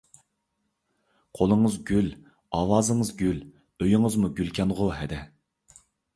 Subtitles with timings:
[1.39, 2.09] قولىڭىز گۈل،
[2.61, 5.23] ئاۋازىڭىز گۈل، ئۆيىڭىزمۇ گۈلكەنغۇ ھەدە.